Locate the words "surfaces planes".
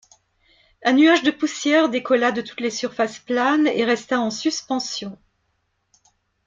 2.71-3.67